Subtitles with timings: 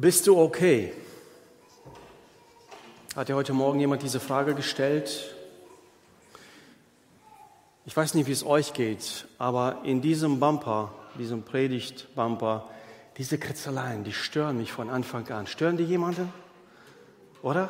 [0.00, 0.94] Bist du okay?
[3.14, 5.34] Hat dir heute Morgen jemand diese Frage gestellt?
[7.84, 12.70] Ich weiß nicht, wie es euch geht, aber in diesem Bumper, diesem Predigt-Bumper,
[13.18, 15.46] diese Kritzeleien, die stören mich von Anfang an.
[15.46, 16.32] Stören die jemanden?
[17.42, 17.68] Oder?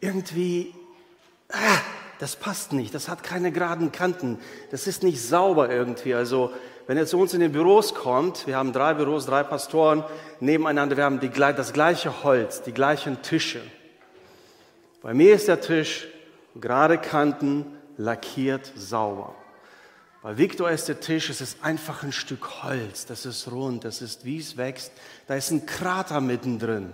[0.00, 0.74] Irgendwie,
[1.50, 1.78] ah,
[2.20, 4.38] das passt nicht, das hat keine geraden Kanten,
[4.70, 6.14] das ist nicht sauber irgendwie.
[6.14, 6.54] Also,
[6.90, 10.02] wenn ihr zu uns in den Büros kommt, wir haben drei Büros, drei Pastoren
[10.40, 13.60] nebeneinander, wir haben die, das gleiche Holz, die gleichen Tische.
[15.00, 16.08] Bei mir ist der Tisch
[16.56, 17.64] gerade Kanten,
[17.96, 19.36] lackiert, sauber.
[20.20, 24.02] Bei Victor ist der Tisch, es ist einfach ein Stück Holz, das ist rund, das
[24.02, 24.90] ist, wie es wächst,
[25.28, 26.92] da ist ein Krater mittendrin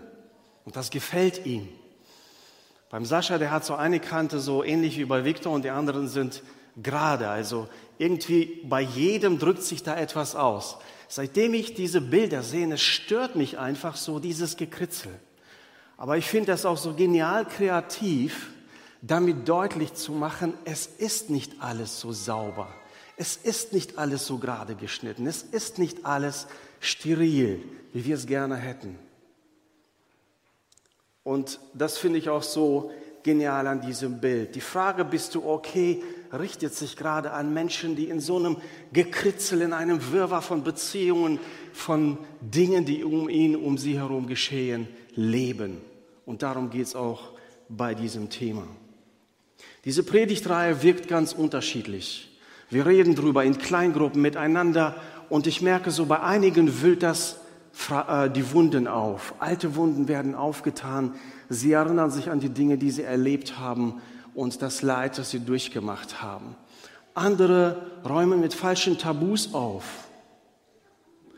[0.66, 1.70] und das gefällt ihm.
[2.90, 6.06] Beim Sascha, der hat so eine Kante so ähnlich wie bei Victor und die anderen
[6.06, 6.42] sind
[6.76, 10.78] gerade, also irgendwie bei jedem drückt sich da etwas aus.
[11.08, 15.12] Seitdem ich diese Bilder sehe, es stört mich einfach so dieses Gekritzel.
[15.96, 18.50] Aber ich finde das auch so genial kreativ,
[19.02, 22.68] damit deutlich zu machen, es ist nicht alles so sauber.
[23.16, 25.26] Es ist nicht alles so gerade geschnitten.
[25.26, 26.48] Es ist nicht alles
[26.80, 28.98] steril, wie wir es gerne hätten.
[31.22, 32.92] Und das finde ich auch so
[33.26, 34.54] genial an diesem Bild.
[34.54, 38.56] Die Frage, bist du okay, richtet sich gerade an Menschen, die in so einem
[38.92, 41.40] Gekritzel, in einem Wirrwarr von Beziehungen,
[41.72, 45.80] von Dingen, die um ihn, um sie herum geschehen, leben.
[46.24, 47.32] Und darum geht es auch
[47.68, 48.66] bei diesem Thema.
[49.84, 52.38] Diese Predigtreihe wirkt ganz unterschiedlich.
[52.70, 54.96] Wir reden drüber in Kleingruppen miteinander
[55.28, 57.40] und ich merke so, bei einigen wühlt das
[58.34, 59.34] die Wunden auf.
[59.38, 61.14] Alte Wunden werden aufgetan.
[61.48, 64.00] Sie erinnern sich an die Dinge, die sie erlebt haben
[64.34, 66.56] und das Leid, das sie durchgemacht haben.
[67.14, 69.84] Andere räumen mit falschen Tabus auf.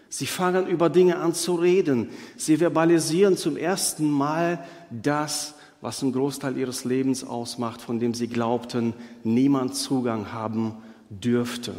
[0.09, 2.09] Sie fangen über Dinge an zu reden.
[2.37, 8.27] Sie verbalisieren zum ersten Mal das, was einen Großteil ihres Lebens ausmacht, von dem sie
[8.27, 10.77] glaubten, niemand Zugang haben
[11.11, 11.75] dürfte.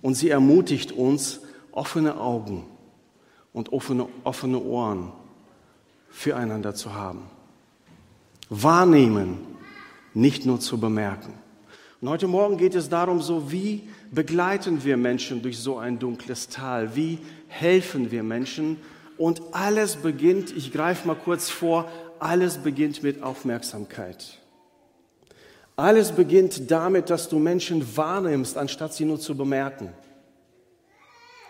[0.00, 2.64] Und sie ermutigt uns, offene Augen
[3.54, 5.12] und offene, offene Ohren
[6.10, 7.22] füreinander zu haben.
[8.50, 9.38] Wahrnehmen,
[10.12, 11.32] nicht nur zu bemerken.
[12.02, 16.48] Und heute Morgen geht es darum, so wie begleiten wir Menschen durch so ein dunkles
[16.48, 16.94] Tal?
[16.94, 18.76] Wie helfen wir Menschen?
[19.16, 21.88] Und alles beginnt, ich greife mal kurz vor,
[22.18, 24.38] alles beginnt mit Aufmerksamkeit.
[25.76, 29.88] Alles beginnt damit, dass du Menschen wahrnimmst, anstatt sie nur zu bemerken.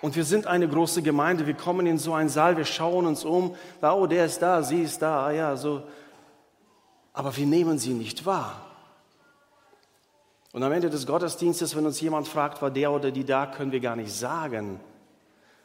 [0.05, 3.25] Und wir sind eine große Gemeinde, wir kommen in so einen Saal, wir schauen uns
[3.25, 5.83] um, oh, der ist da, sie ist da, ja, so.
[7.15, 8.67] Aber wir nehmen sie nicht wahr.
[10.53, 13.73] Und am Ende des Gottesdienstes, wenn uns jemand fragt, war der oder die da, können
[13.73, 14.79] wir gar nicht sagen.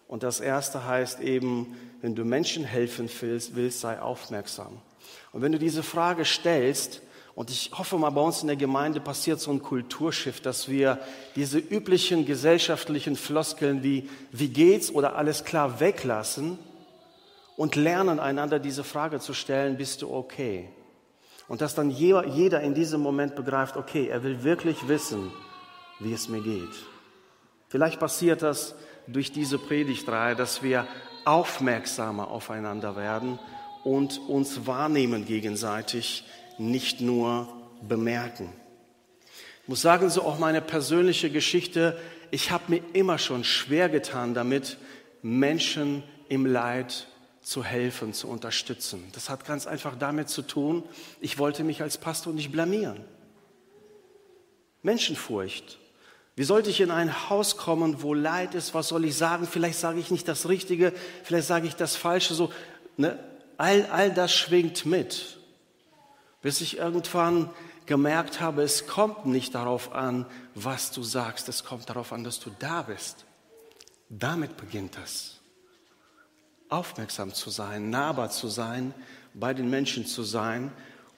[0.07, 4.79] Und das erste heißt eben, wenn du Menschen helfen willst sei aufmerksam.
[5.33, 7.01] Und wenn du diese Frage stellst,
[7.39, 10.99] und ich hoffe mal, bei uns in der Gemeinde passiert so ein Kulturschiff, dass wir
[11.37, 16.59] diese üblichen gesellschaftlichen Floskeln wie wie geht's oder alles klar weglassen
[17.55, 20.67] und lernen einander diese Frage zu stellen, bist du okay?
[21.47, 25.31] Und dass dann jeder in diesem Moment begreift, okay, er will wirklich wissen,
[26.01, 26.75] wie es mir geht.
[27.69, 28.75] Vielleicht passiert das
[29.07, 30.85] durch diese Predigtreihe, dass wir
[31.23, 33.39] aufmerksamer aufeinander werden
[33.85, 36.25] und uns wahrnehmen gegenseitig
[36.59, 37.47] nicht nur
[37.87, 38.49] bemerken.
[39.63, 41.99] Ich muss sagen, so auch meine persönliche Geschichte,
[42.31, 44.77] ich habe mir immer schon schwer getan damit,
[45.21, 47.07] Menschen im Leid
[47.41, 49.03] zu helfen, zu unterstützen.
[49.13, 50.83] Das hat ganz einfach damit zu tun,
[51.21, 52.99] ich wollte mich als Pastor nicht blamieren.
[54.81, 55.77] Menschenfurcht.
[56.35, 58.73] Wie sollte ich in ein Haus kommen, wo Leid ist?
[58.73, 59.45] Was soll ich sagen?
[59.45, 60.93] Vielleicht sage ich nicht das Richtige,
[61.23, 62.33] vielleicht sage ich das Falsche.
[62.33, 62.51] So,
[62.95, 63.19] ne?
[63.57, 65.38] all, all das schwingt mit
[66.41, 67.49] bis ich irgendwann
[67.85, 72.39] gemerkt habe, es kommt nicht darauf an, was du sagst, es kommt darauf an, dass
[72.39, 73.25] du da bist.
[74.09, 75.39] Damit beginnt das.
[76.69, 78.93] Aufmerksam zu sein, nahbar zu sein,
[79.33, 80.71] bei den Menschen zu sein.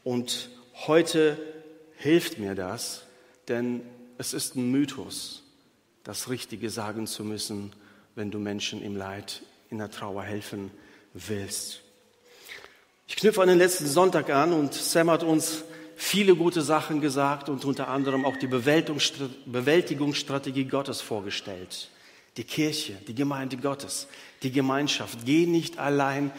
[0.04, 0.50] Und
[0.88, 1.38] heute
[1.98, 3.04] hilft mir das,
[3.48, 3.81] denn
[4.18, 5.44] es ist ein Mythos,
[6.04, 7.74] das Richtige sagen zu müssen,
[8.16, 10.72] wenn du Menschen im Leid, in der Trauer helfen
[11.13, 11.81] willst.
[13.12, 15.66] Ich knüpfe an den letzten Sonntag an und Sam hat uns
[15.98, 21.90] viele gute Sachen gesagt und unter anderem auch die Bewältigungsstrategie Gottes vorgestellt.
[22.38, 24.08] Die Kirche, die Gemeinde Gottes,
[24.44, 25.25] die Gemeinschaft.
[25.25, 26.31] Geh nicht allein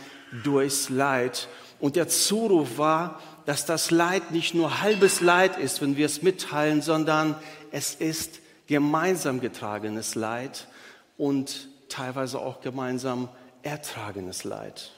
[0.45, 1.47] durchs Leid.
[1.79, 6.23] Und der Zuruf war, dass das Leid nicht nur halbes Leid ist, wenn wir es
[6.23, 7.37] mitteilen, sondern
[7.71, 10.69] es ist gemeinsam getragenes Leid
[11.19, 13.29] und teilweise auch gemeinsam
[13.63, 14.93] ertragenes Leid.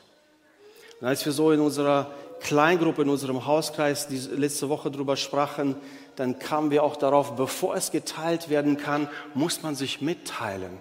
[1.05, 2.11] Und als wir so in unserer
[2.41, 5.77] Kleingruppe, in unserem Hauskreis die letzte Woche drüber sprachen,
[6.17, 10.81] dann kamen wir auch darauf, bevor es geteilt werden kann, muss man sich mitteilen.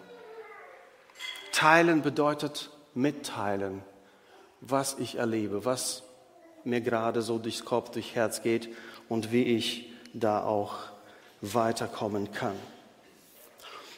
[1.51, 3.81] Teilen bedeutet mitteilen,
[4.61, 6.03] was ich erlebe, was
[6.63, 8.69] mir gerade so durchs Kopf, durchs Herz geht
[9.09, 10.75] und wie ich da auch
[11.41, 12.55] weiterkommen kann.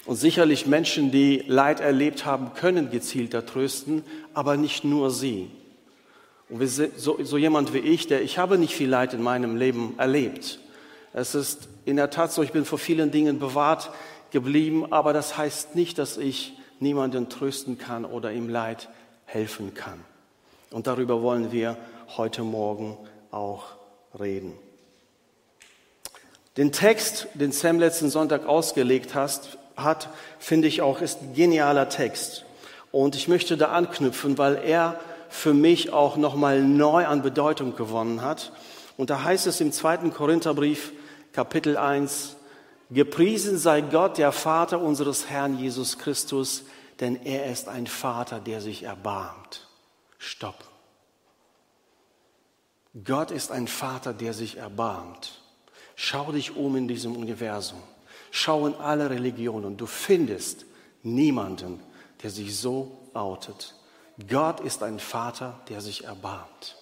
[0.08, 5.52] Und sicherlich Menschen, die Leid erlebt haben, können gezielter trösten, aber nicht nur sie.
[6.50, 9.96] Und so, so jemand wie ich, der ich habe nicht viel Leid in meinem Leben
[9.98, 10.60] erlebt.
[11.14, 13.90] Es ist in der Tat so, ich bin vor vielen Dingen bewahrt
[14.32, 18.90] geblieben, aber das heißt nicht, dass ich niemanden trösten kann oder ihm Leid
[19.26, 20.04] helfen kann.
[20.72, 21.78] Und darüber wollen wir
[22.18, 22.98] heute Morgen
[23.32, 23.64] auch
[24.20, 24.54] reden.
[26.58, 30.10] Den Text, den Sam letzten Sonntag ausgelegt hast, hat,
[30.40, 32.46] finde ich auch, ist ein genialer Text.
[32.92, 35.00] Und ich möchte da anknüpfen, weil er
[35.36, 38.52] für mich auch nochmal neu an Bedeutung gewonnen hat.
[38.98, 40.94] Und da heißt es im zweiten Korintherbrief,
[41.34, 42.38] Kapitel 1,
[42.90, 46.64] Gepriesen sei Gott, der Vater unseres Herrn Jesus Christus,
[47.00, 49.68] denn er ist ein Vater, der sich erbarmt.
[50.18, 50.64] Stopp.
[53.04, 55.42] Gott ist ein Vater, der sich erbarmt.
[55.96, 57.82] Schau dich um in diesem Universum.
[58.32, 59.76] Schau in alle Religionen.
[59.76, 60.66] Du findest
[61.04, 61.82] niemanden,
[62.24, 63.76] der sich so outet.
[64.30, 66.78] Gott ist ein Vater, der sich erbarmt.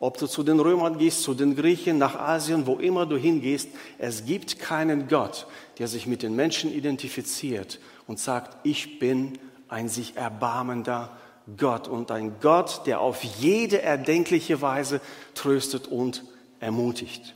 [0.00, 3.68] Ob du zu den Römern gehst, zu den Griechen, nach Asien, wo immer du hingehst,
[3.98, 5.46] es gibt keinen Gott,
[5.78, 11.10] der sich mit den Menschen identifiziert und sagt, ich bin ein sich erbarmender
[11.56, 15.00] Gott und ein Gott, der auf jede erdenkliche Weise
[15.34, 16.24] tröstet und
[16.60, 17.34] ermutigt.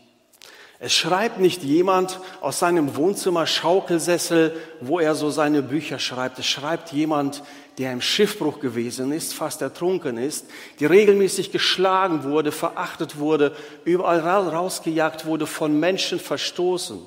[0.81, 6.39] Es schreibt nicht jemand aus seinem Wohnzimmer Schaukelsessel, wo er so seine Bücher schreibt.
[6.39, 7.43] Es schreibt jemand,
[7.79, 10.47] der im Schiffbruch gewesen ist, fast ertrunken ist,
[10.79, 16.99] die regelmäßig geschlagen wurde, verachtet wurde, überall rausgejagt wurde, von Menschen verstoßen.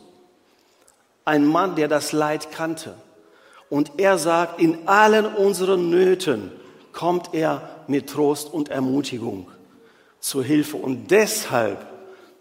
[1.25, 2.95] Ein Mann, der das Leid kannte.
[3.69, 6.51] Und er sagt, in allen unseren Nöten
[6.93, 9.49] kommt er mit Trost und Ermutigung
[10.19, 10.77] zur Hilfe.
[10.77, 11.85] Und deshalb,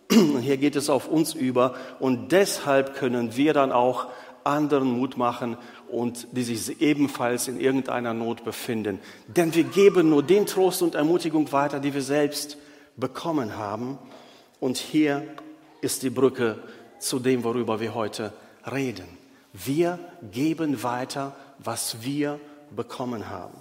[0.40, 4.06] hier geht es auf uns über, und deshalb können wir dann auch
[4.44, 5.56] anderen Mut machen
[5.90, 8.98] und die sich ebenfalls in irgendeiner Not befinden.
[9.28, 12.58] Denn wir geben nur den Trost und Ermutigung weiter, die wir selbst
[12.96, 13.98] bekommen haben.
[14.60, 15.22] Und hier
[15.80, 16.58] ist die Brücke
[16.98, 18.32] zu dem, worüber wir heute
[18.70, 19.06] reden.
[19.52, 19.98] Wir
[20.32, 22.40] geben weiter, was wir
[22.74, 23.54] bekommen haben.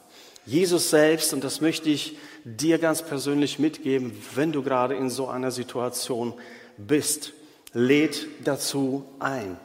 [0.46, 5.28] Jesus selbst, und das möchte ich dir ganz persönlich mitgeben, wenn du gerade in so
[5.28, 6.34] einer Situation
[6.78, 7.34] bist,
[7.74, 9.58] lädt dazu ein.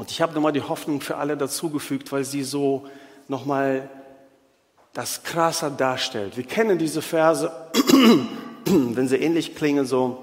[0.00, 2.86] Und ich habe nochmal die Hoffnung für alle dazugefügt, weil sie so
[3.28, 3.90] nochmal
[4.94, 6.38] das krasser darstellt.
[6.38, 7.52] Wir kennen diese Verse,
[8.64, 10.22] wenn sie ähnlich klingen, so,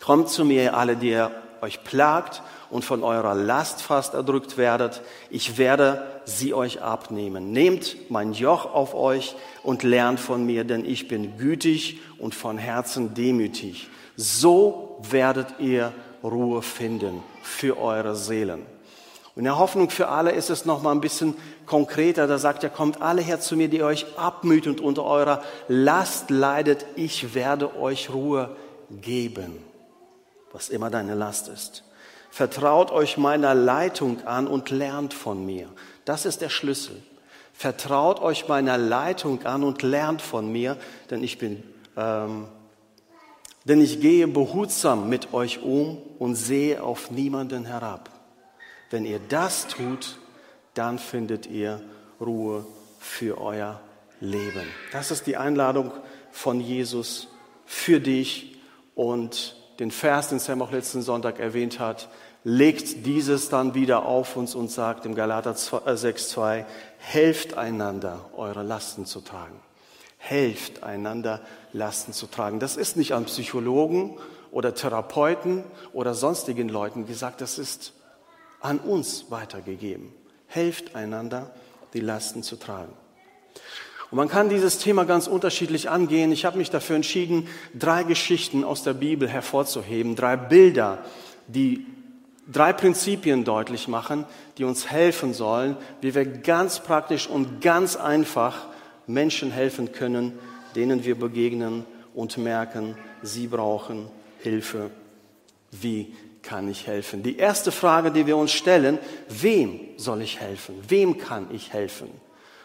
[0.00, 1.30] kommt zu mir, alle, die ihr
[1.60, 7.52] euch plagt und von eurer Last fast erdrückt werdet, ich werde sie euch abnehmen.
[7.52, 12.58] Nehmt mein Joch auf euch und lernt von mir, denn ich bin gütig und von
[12.58, 13.88] Herzen demütig.
[14.16, 15.92] So werdet ihr
[16.24, 18.74] Ruhe finden für eure Seelen.
[19.36, 21.36] Und in der Hoffnung für alle ist es noch mal ein bisschen
[21.66, 22.26] konkreter.
[22.26, 26.30] Da sagt er, kommt alle her zu mir, die euch abmüht und unter eurer Last
[26.30, 26.86] leidet.
[26.96, 28.56] Ich werde euch Ruhe
[28.90, 29.62] geben,
[30.52, 31.84] was immer deine Last ist.
[32.30, 35.68] Vertraut euch meiner Leitung an und lernt von mir.
[36.06, 37.02] Das ist der Schlüssel.
[37.52, 40.78] Vertraut euch meiner Leitung an und lernt von mir,
[41.10, 41.62] denn ich bin,
[41.94, 42.46] ähm,
[43.64, 48.15] denn ich gehe behutsam mit euch um und sehe auf niemanden herab.
[48.90, 50.18] Wenn ihr das tut,
[50.74, 51.80] dann findet ihr
[52.20, 52.66] Ruhe
[52.98, 53.80] für euer
[54.20, 54.66] Leben.
[54.92, 55.92] Das ist die Einladung
[56.30, 57.28] von Jesus
[57.64, 58.58] für dich
[58.94, 62.08] und den Vers, den Sam auch letzten Sonntag erwähnt hat,
[62.44, 66.64] legt dieses dann wieder auf uns und sagt im Galater 6,2, äh,
[66.98, 69.60] helft einander, eure Lasten zu tragen.
[70.16, 71.40] Helft einander,
[71.72, 72.60] Lasten zu tragen.
[72.60, 74.16] Das ist nicht an Psychologen
[74.50, 77.92] oder Therapeuten oder sonstigen Leuten gesagt, das ist
[78.66, 80.12] an uns weitergegeben.
[80.48, 81.54] Helft einander,
[81.94, 82.92] die Lasten zu tragen.
[84.10, 86.32] Und man kann dieses Thema ganz unterschiedlich angehen.
[86.32, 87.46] Ich habe mich dafür entschieden,
[87.78, 90.98] drei Geschichten aus der Bibel hervorzuheben, drei Bilder,
[91.46, 91.86] die
[92.52, 94.24] drei Prinzipien deutlich machen,
[94.58, 98.66] die uns helfen sollen, wie wir ganz praktisch und ganz einfach
[99.06, 100.32] Menschen helfen können,
[100.74, 104.08] denen wir begegnen und merken, sie brauchen
[104.40, 104.90] Hilfe.
[105.70, 106.14] Wie
[106.46, 107.22] kann ich helfen?
[107.22, 108.98] Die erste Frage, die wir uns stellen,
[109.28, 110.76] wem soll ich helfen?
[110.88, 112.08] Wem kann ich helfen?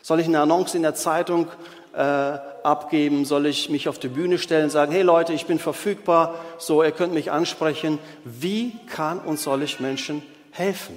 [0.01, 1.47] Soll ich eine Annonce in der Zeitung
[1.93, 3.25] äh, abgeben?
[3.25, 6.91] Soll ich mich auf die Bühne stellen, sagen, hey Leute, ich bin verfügbar, so, ihr
[6.91, 8.00] könnt mich ansprechen.
[8.23, 10.95] Wie kann und soll ich Menschen helfen?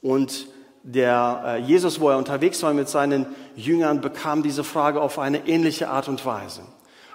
[0.00, 0.46] Und
[0.82, 5.46] der äh, Jesus, wo er unterwegs war mit seinen Jüngern, bekam diese Frage auf eine
[5.46, 6.62] ähnliche Art und Weise.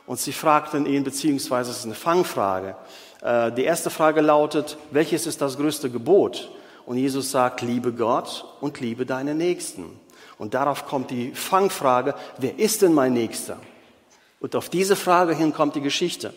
[0.06, 2.76] Und sie fragten ihn, beziehungsweise es ist eine Fangfrage.
[3.26, 6.52] Äh, die erste Frage lautet, welches ist das größte Gebot?
[6.86, 10.00] Und Jesus sagt, liebe Gott und liebe deine Nächsten.
[10.38, 13.58] Und darauf kommt die Fangfrage, wer ist denn mein Nächster?
[14.40, 16.34] Und auf diese Frage hin kommt die Geschichte.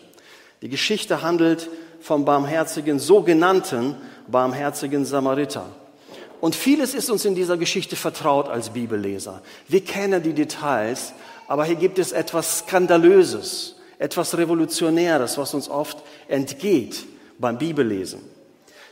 [0.63, 1.69] Die Geschichte handelt
[2.01, 3.95] vom barmherzigen, sogenannten
[4.27, 5.65] barmherzigen Samariter.
[6.41, 9.41] Und vieles ist uns in dieser Geschichte vertraut als Bibelleser.
[9.67, 11.13] Wir kennen die Details,
[11.47, 17.05] aber hier gibt es etwas Skandalöses, etwas Revolutionäres, was uns oft entgeht
[17.37, 18.21] beim Bibellesen.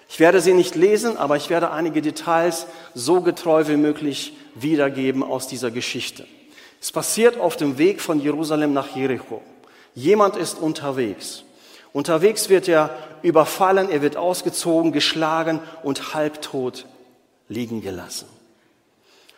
[0.09, 5.23] Ich werde sie nicht lesen, aber ich werde einige Details so getreu wie möglich wiedergeben
[5.23, 6.27] aus dieser Geschichte.
[6.79, 9.41] Es passiert auf dem Weg von Jerusalem nach Jericho.
[9.95, 11.43] Jemand ist unterwegs.
[11.91, 12.91] Unterwegs wird er
[13.23, 16.85] überfallen, er wird ausgezogen, geschlagen und halbtot
[17.49, 18.27] liegen gelassen.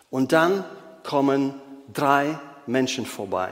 [0.09, 0.65] Und dann
[1.03, 1.53] kommen
[1.93, 3.49] drei Menschen vorbei.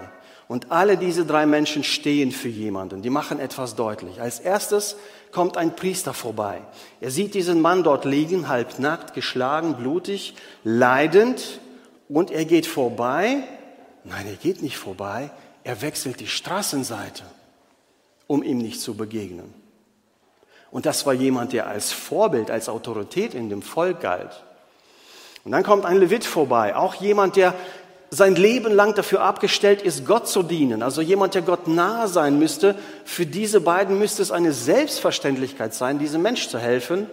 [0.47, 3.01] Und alle diese drei Menschen stehen für jemanden.
[3.01, 4.21] Die machen etwas deutlich.
[4.21, 4.95] Als erstes
[5.31, 6.61] kommt ein Priester vorbei.
[7.01, 11.59] Er sieht diesen Mann dort liegen, halbnackt, geschlagen, blutig, leidend.
[12.07, 13.43] Und er geht vorbei.
[14.05, 15.31] Nein, er geht nicht vorbei.
[15.65, 17.23] Er wechselt die Straßenseite,
[18.25, 19.53] um ihm nicht zu begegnen.
[20.71, 24.43] Und das war jemand, der als Vorbild, als Autorität in dem Volk galt.
[25.43, 27.53] Und dann kommt ein Levit vorbei, auch jemand, der
[28.09, 30.81] sein Leben lang dafür abgestellt ist, Gott zu dienen.
[30.81, 32.75] Also jemand, der Gott nahe sein müsste.
[33.03, 37.07] Für diese beiden müsste es eine Selbstverständlichkeit sein, diesem Mensch zu helfen.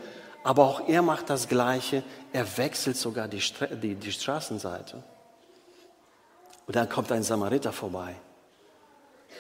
[0.45, 2.03] Aber auch er macht das Gleiche.
[2.33, 3.43] Er wechselt sogar die,
[3.83, 5.03] die, die Straßenseite.
[6.67, 8.15] Und dann kommt ein Samariter vorbei.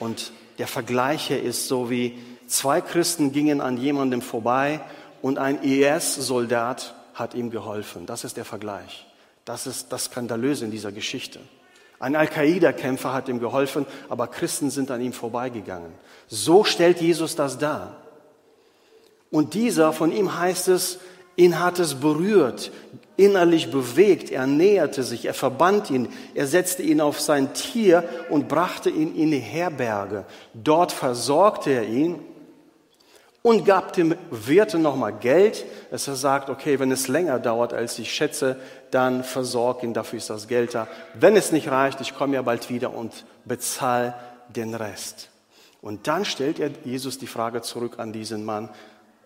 [0.00, 2.18] Und der Vergleich hier ist so wie
[2.49, 4.80] zwei Christen gingen an jemandem vorbei
[5.23, 8.06] und ein IS-Soldat hat ihm geholfen.
[8.06, 9.06] Das ist der Vergleich.
[9.44, 11.40] Das ist das Skandalöse in dieser Geschichte.
[11.98, 15.92] Ein Al-Qaida-Kämpfer hat ihm geholfen, aber Christen sind an ihm vorbeigegangen.
[16.28, 17.96] So stellt Jesus das dar.
[19.30, 20.98] Und dieser, von ihm heißt es,
[21.36, 22.70] ihn hat es berührt,
[23.16, 28.48] innerlich bewegt, er näherte sich, er verband ihn, er setzte ihn auf sein Tier und
[28.48, 30.24] brachte ihn in die Herberge.
[30.52, 32.20] Dort versorgte er ihn
[33.42, 37.98] und gab dem Wirte nochmal Geld, dass er sagt, okay, wenn es länger dauert, als
[37.98, 38.56] ich schätze,
[38.94, 40.86] dann versorg ihn, dafür ist das Geld da.
[41.14, 44.14] Wenn es nicht reicht, ich komme ja bald wieder und bezahle
[44.48, 45.30] den Rest.
[45.82, 48.70] Und dann stellt er Jesus die Frage zurück an diesen Mann,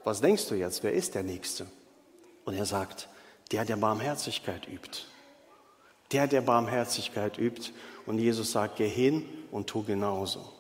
[0.05, 1.67] was denkst du jetzt, wer ist der Nächste?
[2.45, 3.09] Und er sagt,
[3.53, 5.05] der, der Barmherzigkeit übt.
[6.13, 7.73] Der, der Barmherzigkeit übt.
[8.07, 10.58] Und Jesus sagt, geh hin und tu genauso.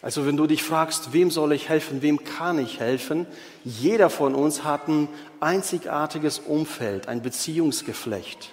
[0.00, 3.26] Also wenn du dich fragst, wem soll ich helfen, wem kann ich helfen,
[3.64, 5.08] jeder von uns hat ein
[5.40, 8.52] einzigartiges Umfeld, ein Beziehungsgeflecht.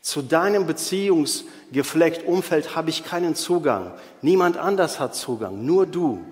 [0.00, 3.92] Zu deinem Beziehungsgeflecht, Umfeld habe ich keinen Zugang.
[4.22, 6.24] Niemand anders hat Zugang, nur du.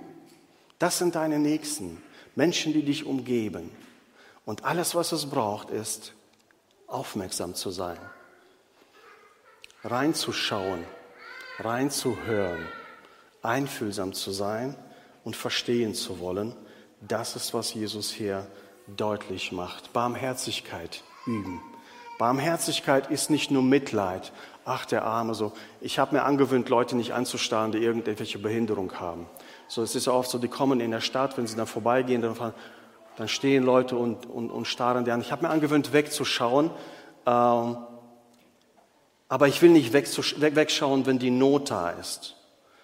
[0.79, 2.03] Das sind deine Nächsten,
[2.35, 3.71] Menschen, die dich umgeben.
[4.45, 6.15] Und alles, was es braucht, ist
[6.87, 7.99] aufmerksam zu sein,
[9.85, 10.85] reinzuschauen,
[11.59, 12.67] reinzuhören
[13.43, 14.77] einfühlsam zu sein
[15.25, 16.55] und verstehen zu wollen.
[17.01, 18.47] Das ist, was Jesus hier
[18.97, 19.93] deutlich macht.
[19.93, 21.61] Barmherzigkeit üben.
[22.19, 24.33] Barmherzigkeit ist nicht nur Mitleid.
[24.65, 25.53] Ach, der Arme, so.
[25.81, 29.27] Ich habe mir angewöhnt, Leute nicht anzustarren, die irgendwelche Behinderung haben.
[29.67, 32.23] So, es ist ja oft so, die kommen in der Stadt, wenn sie dann vorbeigehen,
[32.23, 32.37] dann,
[33.17, 35.21] dann stehen Leute und, und, und starren die an.
[35.21, 36.71] Ich habe mir angewöhnt, wegzuschauen.
[37.27, 37.77] Ähm,
[39.29, 42.37] aber ich will nicht wegschauen, wenn die Not da ist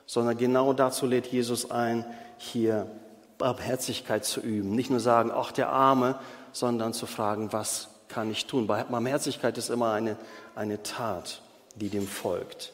[0.08, 2.04] sondern genau dazu lädt Jesus ein,
[2.38, 2.90] hier
[3.36, 4.74] Barmherzigkeit zu üben.
[4.74, 6.18] Nicht nur sagen, ach der Arme,
[6.50, 8.66] sondern zu fragen, was kann ich tun?
[8.66, 10.16] Barmherzigkeit ist immer eine,
[10.56, 11.42] eine Tat,
[11.76, 12.72] die dem folgt.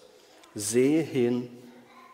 [0.54, 1.50] Sehe hin,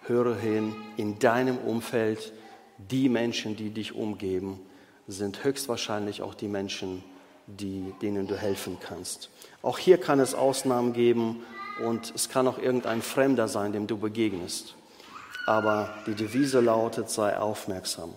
[0.07, 2.33] höre hin, in deinem Umfeld,
[2.79, 4.59] die Menschen, die dich umgeben,
[5.07, 7.05] sind höchstwahrscheinlich auch die Menschen,
[7.47, 9.29] die, denen du helfen kannst.
[9.61, 11.43] Auch hier kann es Ausnahmen geben
[11.85, 14.77] und es kann auch irgendein Fremder sein, dem du begegnest
[15.51, 18.15] aber die Devise lautet, sei aufmerksam.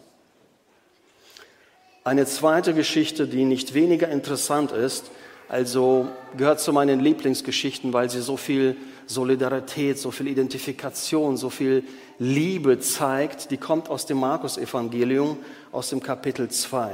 [2.04, 5.10] Eine zweite Geschichte, die nicht weniger interessant ist,
[5.50, 11.84] also gehört zu meinen Lieblingsgeschichten, weil sie so viel Solidarität, so viel Identifikation, so viel
[12.20, 15.40] Liebe zeigt, die kommt aus dem Markus-Evangelium,
[15.72, 16.92] aus dem Kapitel 2.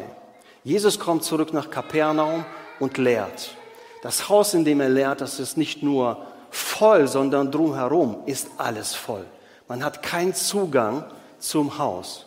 [0.64, 2.46] Jesus kommt zurück nach Kapernaum
[2.80, 3.58] und lehrt.
[4.04, 8.96] Das Haus, in dem er lehrt, das ist nicht nur voll, sondern drumherum ist alles
[8.96, 9.26] voll.
[9.70, 11.06] Man hat keinen Zugang
[11.38, 12.26] zum Haus.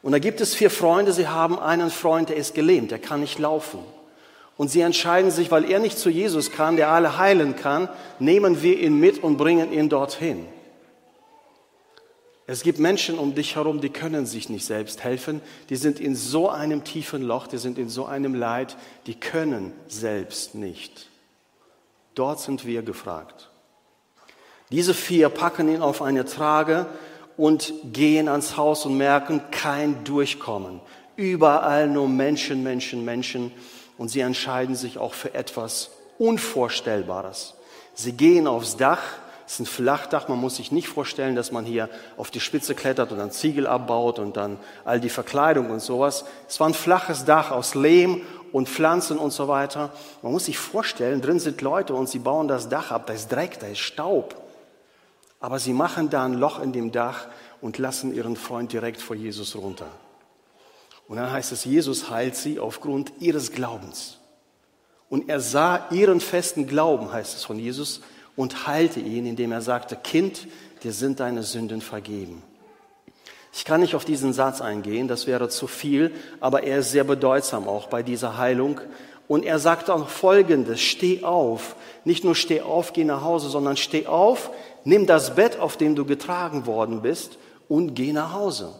[0.00, 3.20] Und da gibt es vier Freunde, sie haben einen Freund, der ist gelähmt, der kann
[3.20, 3.80] nicht laufen.
[4.56, 8.62] Und sie entscheiden sich, weil er nicht zu Jesus kann, der alle heilen kann, nehmen
[8.62, 10.46] wir ihn mit und bringen ihn dorthin.
[12.46, 15.42] Es gibt Menschen um dich herum, die können sich nicht selbst helfen.
[15.68, 18.76] Die sind in so einem tiefen Loch, die sind in so einem Leid,
[19.06, 21.10] die können selbst nicht.
[22.14, 23.50] Dort sind wir gefragt.
[24.70, 26.86] Diese vier packen ihn auf eine Trage
[27.36, 30.80] und gehen ans Haus und merken kein Durchkommen.
[31.16, 33.52] Überall nur Menschen, Menschen, Menschen.
[33.96, 37.54] Und sie entscheiden sich auch für etwas Unvorstellbares.
[37.94, 39.02] Sie gehen aufs Dach
[39.48, 42.74] es ist ein Flachdach, man muss sich nicht vorstellen, dass man hier auf die Spitze
[42.74, 46.26] klettert und dann Ziegel abbaut und dann all die Verkleidung und sowas.
[46.46, 48.20] Es war ein flaches Dach aus Lehm
[48.52, 49.90] und Pflanzen und so weiter.
[50.20, 53.32] Man muss sich vorstellen, drin sind Leute und sie bauen das Dach ab, da ist
[53.32, 54.34] Dreck, da ist Staub.
[55.40, 57.28] Aber sie machen da ein Loch in dem Dach
[57.60, 59.88] und lassen ihren Freund direkt vor Jesus runter.
[61.06, 64.18] Und dann heißt es, Jesus heilt sie aufgrund ihres Glaubens.
[65.08, 68.02] Und er sah ihren festen Glauben, heißt es von Jesus,
[68.36, 70.46] und heilte ihn, indem er sagte, Kind,
[70.82, 72.42] dir sind deine Sünden vergeben.
[73.52, 77.04] Ich kann nicht auf diesen Satz eingehen, das wäre zu viel, aber er ist sehr
[77.04, 78.80] bedeutsam auch bei dieser Heilung.
[79.26, 83.76] Und er sagt auch Folgendes, steh auf, nicht nur steh auf, geh nach Hause, sondern
[83.76, 84.50] steh auf,
[84.88, 88.74] nimm das Bett, auf dem du getragen worden bist und geh nach Hause.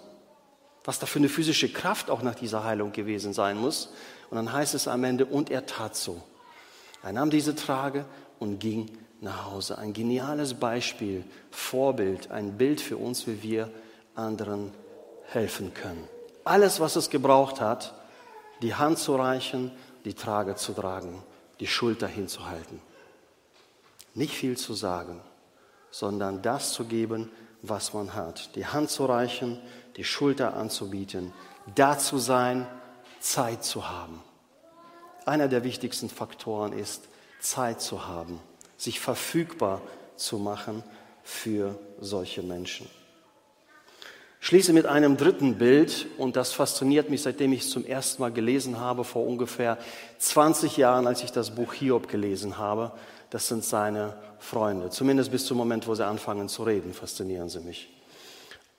[0.84, 3.90] Was da für eine physische Kraft auch nach dieser Heilung gewesen sein muss.
[4.30, 6.22] Und dann heißt es am Ende, und er tat so.
[7.02, 8.06] Er nahm diese Trage
[8.38, 9.76] und ging nach Hause.
[9.76, 13.70] Ein geniales Beispiel, Vorbild, ein Bild für uns, wie wir
[14.14, 14.72] anderen
[15.26, 16.08] helfen können.
[16.44, 17.92] Alles, was es gebraucht hat,
[18.62, 19.70] die Hand zu reichen,
[20.06, 21.22] die Trage zu tragen,
[21.60, 22.80] die Schulter hinzuhalten.
[24.14, 25.20] Nicht viel zu sagen,
[25.90, 27.30] sondern das zu geben,
[27.62, 28.54] was man hat.
[28.54, 29.61] Die Hand zu reichen,
[29.97, 31.33] die Schulter anzubieten,
[31.75, 32.67] da zu sein,
[33.21, 34.23] Zeit zu haben.
[35.26, 37.08] Einer der wichtigsten Faktoren ist,
[37.41, 38.41] Zeit zu haben
[38.78, 39.82] sich verfügbar
[40.17, 40.82] zu machen
[41.23, 42.89] für solche Menschen.
[44.41, 48.30] Schließe mit einem dritten Bild und das fasziniert mich, seitdem ich es zum ersten Mal
[48.30, 49.78] gelesen habe, vor ungefähr
[50.19, 52.93] 20 Jahren, als ich das Buch Hiob gelesen habe.
[53.30, 57.60] Das sind seine Freunde, zumindest bis zum Moment, wo sie anfangen zu reden, faszinieren sie
[57.60, 57.91] mich.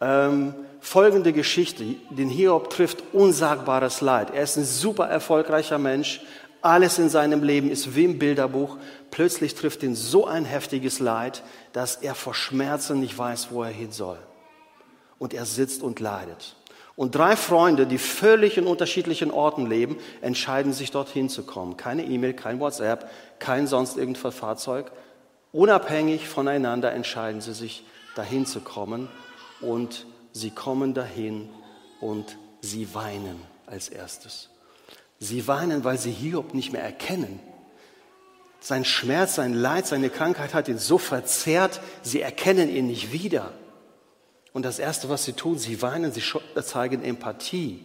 [0.01, 4.33] Ähm, folgende Geschichte, den Hiob trifft unsagbares Leid.
[4.33, 6.21] Er ist ein super erfolgreicher Mensch,
[6.61, 8.77] alles in seinem Leben ist wie im Bilderbuch.
[9.11, 13.69] Plötzlich trifft ihn so ein heftiges Leid, dass er vor Schmerzen nicht weiß, wo er
[13.69, 14.17] hin soll.
[15.17, 16.55] Und er sitzt und leidet.
[16.99, 21.77] Und drei Freunde, die völlig in unterschiedlichen Orten leben, entscheiden sich dorthin zu kommen.
[21.77, 23.09] Keine E-Mail, kein WhatsApp,
[23.39, 24.91] kein sonst irgendein Fahrzeug.
[25.53, 27.85] Unabhängig voneinander entscheiden sie sich,
[28.17, 29.07] dahin zu kommen.
[29.61, 31.47] Und sie kommen dahin
[32.01, 34.49] und sie weinen als erstes.
[35.19, 37.39] Sie weinen, weil sie Hiob nicht mehr erkennen.
[38.59, 43.53] Sein Schmerz, sein Leid, seine Krankheit hat ihn so verzerrt, sie erkennen ihn nicht wieder.
[44.59, 46.21] Und das Erste, was sie tun, sie weinen, sie
[46.63, 47.81] zeigen Empathie.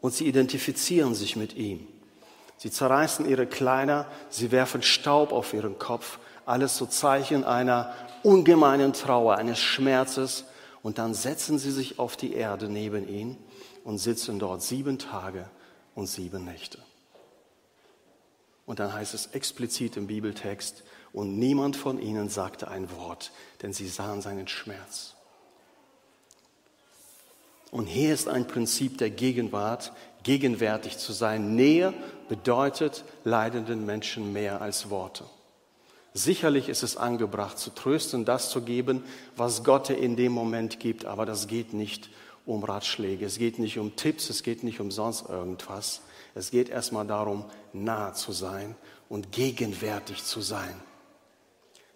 [0.00, 1.86] Und sie identifizieren sich mit ihm.
[2.56, 8.94] Sie zerreißen ihre Kleider, sie werfen Staub auf ihren Kopf, alles so Zeichen einer ungemeinen
[8.94, 10.44] Trauer, eines Schmerzes.
[10.82, 13.36] Und dann setzen sie sich auf die Erde neben ihn
[13.84, 15.44] und sitzen dort sieben Tage
[15.94, 16.78] und sieben Nächte.
[18.64, 23.30] Und dann heißt es explizit im Bibeltext, und niemand von ihnen sagte ein Wort,
[23.62, 25.14] denn sie sahen seinen Schmerz.
[27.70, 29.92] Und hier ist ein Prinzip der Gegenwart,
[30.24, 31.54] gegenwärtig zu sein.
[31.54, 31.94] Nähe
[32.28, 35.24] bedeutet leidenden Menschen mehr als Worte.
[36.14, 39.04] Sicherlich ist es angebracht, zu trösten, das zu geben,
[39.36, 42.10] was Gott in dem Moment gibt, aber das geht nicht
[42.46, 46.02] um Ratschläge, es geht nicht um Tipps, es geht nicht um sonst irgendwas.
[46.34, 48.74] Es geht erstmal darum, nah zu sein
[49.08, 50.74] und gegenwärtig zu sein.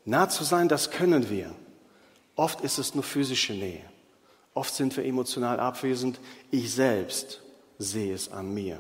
[0.08, 1.54] Nah zu sein, das können wir.
[2.34, 3.84] Oft ist es nur physische Nähe.
[4.54, 6.18] Oft sind wir emotional abwesend.
[6.50, 7.42] Ich selbst
[7.76, 8.78] sehe es an mir.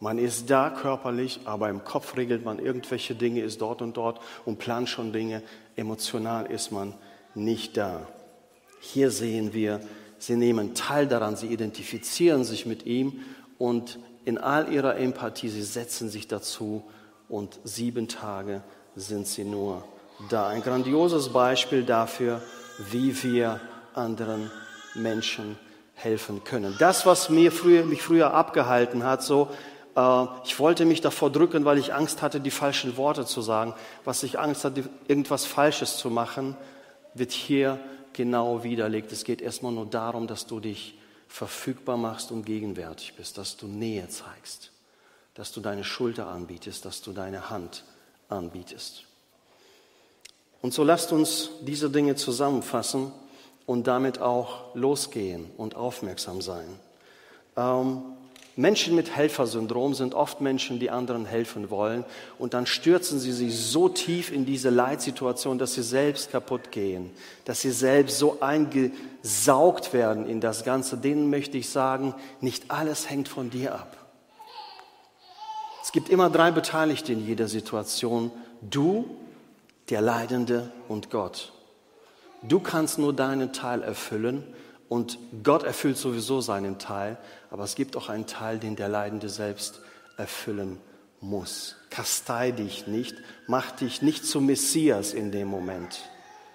[0.00, 4.20] Man ist da körperlich, aber im Kopf regelt man irgendwelche Dinge, ist dort und dort
[4.46, 5.42] und plant schon Dinge.
[5.76, 6.94] Emotional ist man
[7.34, 8.08] nicht da.
[8.80, 9.82] Hier sehen wir,
[10.18, 13.20] sie nehmen teil daran, sie identifizieren sich mit ihm
[13.58, 16.84] und in all ihrer Empathie, sie setzen sich dazu
[17.28, 18.62] und sieben Tage
[18.96, 19.84] sind sie nur
[20.28, 20.48] da.
[20.48, 22.42] Ein grandioses Beispiel dafür,
[22.90, 23.60] wie wir
[23.94, 24.50] anderen
[24.94, 25.58] Menschen
[25.94, 26.76] helfen können.
[26.78, 29.48] Das, was mir früher, mich früher abgehalten hat, so
[29.98, 33.74] Äh, ich wollte mich davor drücken, weil ich Angst hatte, die falschen Worte zu sagen.
[34.04, 36.56] Was ich Angst hatte, irgendwas Falsches zu machen,
[37.14, 37.80] wird hier
[38.12, 39.10] genau widerlegt.
[39.12, 43.66] Es geht erstmal nur darum, dass du dich verfügbar machst und gegenwärtig bist, dass du
[43.66, 44.70] Nähe zeigst,
[45.34, 47.84] dass du deine Schulter anbietest, dass du deine Hand
[48.28, 49.07] anbietest.
[50.60, 53.12] Und so lasst uns diese Dinge zusammenfassen
[53.66, 56.66] und damit auch losgehen und aufmerksam sein.
[57.56, 58.02] Ähm,
[58.56, 62.04] Menschen mit Helfersyndrom sind oft Menschen, die anderen helfen wollen
[62.40, 67.10] und dann stürzen sie sich so tief in diese Leitsituation, dass sie selbst kaputt gehen,
[67.44, 70.96] dass sie selbst so eingesaugt werden in das Ganze.
[70.96, 73.96] Denen möchte ich sagen, nicht alles hängt von dir ab.
[75.84, 78.32] Es gibt immer drei Beteiligte in jeder Situation.
[78.60, 79.04] Du,
[79.90, 81.52] der Leidende und Gott.
[82.42, 84.44] Du kannst nur deinen Teil erfüllen
[84.88, 87.18] und Gott erfüllt sowieso seinen Teil,
[87.50, 89.80] aber es gibt auch einen Teil, den der Leidende selbst
[90.16, 90.80] erfüllen
[91.20, 91.76] muss.
[91.90, 96.00] Kastei dich nicht, mach dich nicht zum Messias in dem Moment,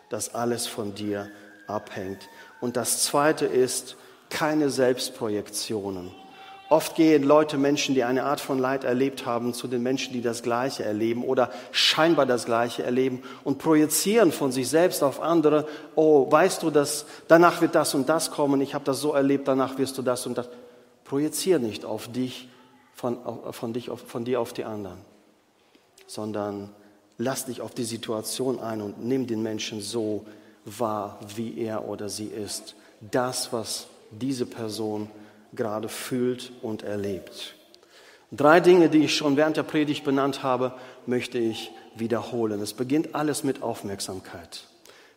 [0.09, 1.29] dass alles von dir
[1.67, 2.29] abhängt.
[2.61, 3.97] Und das Zweite ist,
[4.29, 6.11] keine Selbstprojektionen.
[6.73, 10.23] Oft gehen Leute, Menschen, die eine Art von Leid erlebt haben, zu den Menschen, die
[10.23, 15.67] das Gleiche erleben oder scheinbar das Gleiche erleben und projizieren von sich selbst auf andere,
[15.93, 19.47] oh, weißt du, dass danach wird das und das kommen, ich habe das so erlebt,
[19.47, 20.49] danach wirst du das und das.
[21.03, 22.49] Projiziere nicht auf dich,
[22.95, 23.19] von,
[23.51, 24.97] von, dich, von dir auf die anderen,
[26.07, 26.71] sondern
[27.19, 30.25] lass dich auf die Situation ein und nimm den Menschen so
[30.65, 32.73] wahr, wie er oder sie ist.
[32.99, 35.07] Das, was diese Person
[35.55, 37.55] gerade fühlt und erlebt.
[38.31, 40.73] Drei Dinge, die ich schon während der Predigt benannt habe,
[41.05, 42.61] möchte ich wiederholen.
[42.61, 44.65] Es beginnt alles mit Aufmerksamkeit.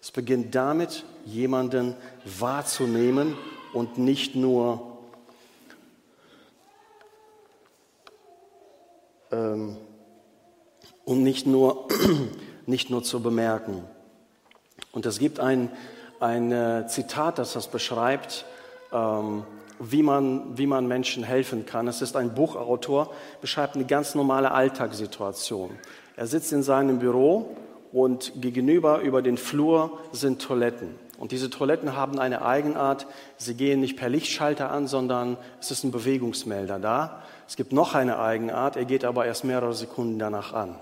[0.03, 1.94] Es beginnt damit, jemanden
[2.25, 3.37] wahrzunehmen
[3.72, 4.99] und nicht nur
[9.33, 9.79] ähm,
[11.07, 11.88] und nicht nur,
[12.66, 13.85] nicht nur zu bemerken.
[14.92, 15.70] Und es gibt ein,
[16.20, 18.44] ein äh, Zitat, das das beschreibt.
[18.92, 19.44] Ähm,
[19.79, 21.89] wie man, wie man Menschen helfen kann.
[21.89, 25.71] Es ist ein Buchautor, beschreibt eine ganz normale Alltagssituation.
[26.17, 27.57] Er sitzt in seinem Büro
[27.93, 30.95] und gegenüber über den Flur sind Toiletten.
[31.19, 33.07] Und diese Toiletten haben eine Eigenart.
[33.39, 37.23] Sie gehen nicht per Lichtschalter an, sondern es ist ein Bewegungsmelder da.
[37.49, 40.75] Es gibt noch eine Eigenart, er geht aber erst mehrere Sekunden danach an.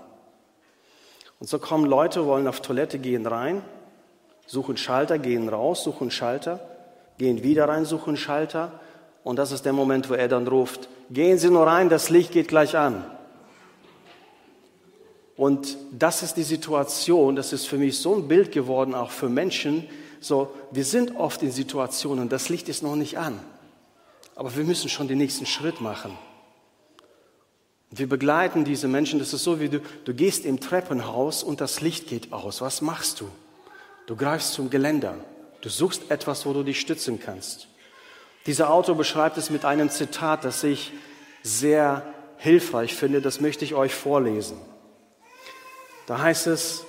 [1.39, 3.61] Und so kommen Leute, wollen auf Toilette, gehen rein,
[4.47, 6.59] suchen Schalter, gehen raus, suchen Schalter,
[7.17, 8.79] gehen wieder rein, suchen Schalter
[9.23, 12.31] und das ist der Moment, wo er dann ruft, gehen Sie nur rein, das Licht
[12.31, 13.03] geht gleich an.
[15.35, 19.27] Und das ist die Situation, das ist für mich so ein Bild geworden, auch für
[19.27, 19.87] Menschen.
[20.21, 23.39] So, wir sind oft in Situationen, das Licht ist noch nicht an.
[24.35, 26.17] Aber wir müssen schon den nächsten Schritt machen.
[27.89, 29.19] Wir begleiten diese Menschen.
[29.19, 32.61] Das ist so, wie du, du gehst im Treppenhaus und das Licht geht aus.
[32.61, 33.27] Was machst du?
[34.05, 35.15] Du greifst zum Geländer.
[35.65, 37.65] Du suchst etwas, wo du dich stützen kannst.
[38.45, 40.91] Dieser Autor beschreibt es mit einem Zitat, das ich
[41.41, 42.03] sehr
[42.37, 43.19] hilfreich finde.
[43.19, 44.59] Das möchte ich euch vorlesen.
[46.05, 46.85] Da heißt es,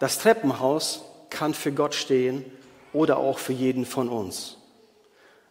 [0.00, 2.44] das Treppenhaus kann für Gott stehen
[2.92, 4.58] oder auch für jeden von uns.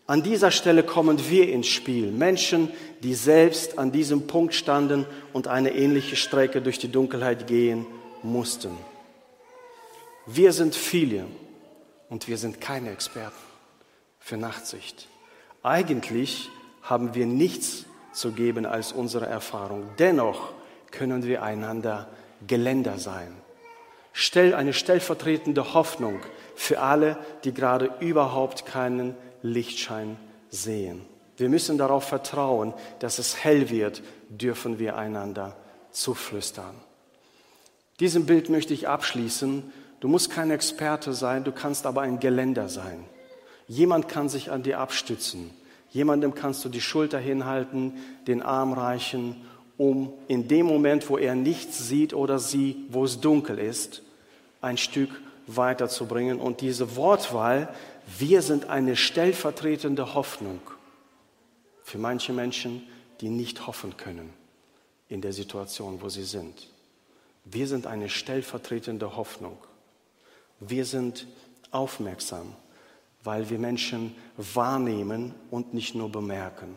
[0.06, 2.70] An dieser Stelle kommen wir ins Spiel, Menschen,
[3.02, 7.88] die selbst an diesem Punkt standen und eine ähnliche Strecke durch die Dunkelheit gehen
[8.22, 8.78] mussten.
[10.28, 11.26] Wir sind viele
[12.12, 13.34] und wir sind keine Experten
[14.19, 15.08] für Nachtsicht.
[15.63, 16.50] Eigentlich
[16.84, 19.89] haben wir nichts zu geben als unsere Erfahrung.
[19.97, 20.52] Dennoch
[20.91, 22.10] können wir einander
[22.45, 23.34] Geländer sein.
[24.12, 26.19] Stell eine stellvertretende Hoffnung
[26.54, 30.17] für alle, die gerade überhaupt keinen Lichtschein
[30.50, 31.06] sehen.
[31.38, 35.56] Wir müssen darauf vertrauen, dass es hell wird, dürfen wir einander
[35.91, 36.76] zuflüstern.
[38.02, 39.71] Diesem Bild möchte ich abschließen.
[40.02, 43.06] Du musst kein Experte sein, du kannst aber ein Geländer sein.
[43.68, 45.52] Jemand kann sich an dir abstützen.
[45.92, 47.94] Jemandem kannst du die Schulter hinhalten,
[48.26, 49.46] den Arm reichen,
[49.78, 54.02] um in dem Moment, wo er nichts sieht oder sie, wo es dunkel ist,
[54.60, 55.10] ein Stück
[55.46, 56.40] weiterzubringen.
[56.40, 57.74] Und diese Wortwahl,
[58.18, 60.62] wir sind eine stellvertretende Hoffnung
[61.84, 62.84] für manche Menschen,
[63.22, 64.34] die nicht hoffen können
[65.10, 66.70] in der Situation, wo sie sind.
[67.46, 69.58] Wir sind eine stellvertretende Hoffnung.
[70.62, 71.28] Wir sind
[71.71, 72.56] aufmerksam
[73.24, 76.76] weil wir Menschen wahrnehmen und nicht nur bemerken.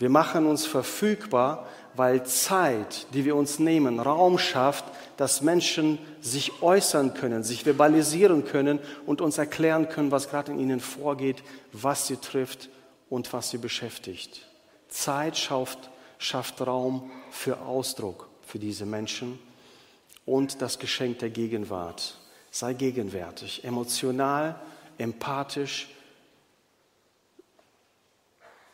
[0.00, 4.84] Wir machen uns verfügbar, weil Zeit, die wir uns nehmen, Raum schafft,
[5.16, 10.60] dass Menschen sich äußern können, sich verbalisieren können und uns erklären können, was gerade in
[10.60, 12.68] ihnen vorgeht, was sie trifft
[13.10, 14.46] und was sie beschäftigt.
[14.88, 19.40] Zeit schafft, schafft Raum für Ausdruck für diese Menschen
[20.24, 22.18] und das Geschenk der Gegenwart.
[22.50, 24.60] Sei gegenwärtig, emotional,
[24.96, 25.88] empathisch.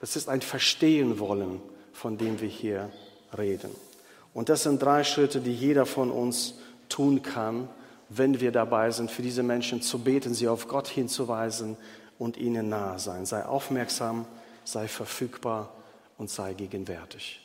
[0.00, 1.60] Es ist ein Verstehen wollen,
[1.92, 2.90] von dem wir hier
[3.36, 3.70] reden.
[4.32, 6.54] Und das sind drei Schritte, die jeder von uns
[6.88, 7.68] tun kann,
[8.08, 11.76] wenn wir dabei sind, für diese Menschen zu beten, sie auf Gott hinzuweisen
[12.18, 13.26] und ihnen nahe sein.
[13.26, 14.26] Sei aufmerksam,
[14.64, 15.72] sei verfügbar
[16.18, 17.43] und sei gegenwärtig.